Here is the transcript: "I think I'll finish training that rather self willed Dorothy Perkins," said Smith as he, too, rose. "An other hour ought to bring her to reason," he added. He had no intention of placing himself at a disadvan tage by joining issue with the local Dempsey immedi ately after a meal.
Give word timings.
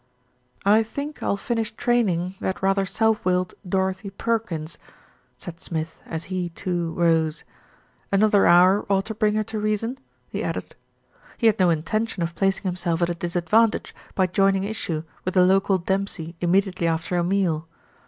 "I 0.65 0.81
think 0.81 1.21
I'll 1.21 1.37
finish 1.37 1.73
training 1.75 2.33
that 2.39 2.63
rather 2.63 2.87
self 2.87 3.23
willed 3.23 3.53
Dorothy 3.69 4.09
Perkins," 4.09 4.79
said 5.37 5.59
Smith 5.61 5.99
as 6.07 6.23
he, 6.23 6.49
too, 6.49 6.95
rose. 6.95 7.43
"An 8.11 8.23
other 8.23 8.47
hour 8.47 8.83
ought 8.91 9.05
to 9.05 9.13
bring 9.13 9.35
her 9.35 9.43
to 9.43 9.59
reason," 9.59 9.99
he 10.27 10.43
added. 10.43 10.73
He 11.37 11.45
had 11.45 11.59
no 11.59 11.69
intention 11.69 12.23
of 12.23 12.33
placing 12.33 12.63
himself 12.63 13.03
at 13.03 13.09
a 13.11 13.13
disadvan 13.13 13.69
tage 13.73 13.93
by 14.15 14.25
joining 14.25 14.63
issue 14.63 15.03
with 15.23 15.35
the 15.35 15.45
local 15.45 15.77
Dempsey 15.77 16.35
immedi 16.41 16.73
ately 16.73 16.87
after 16.87 17.15
a 17.15 17.23
meal. 17.23 17.67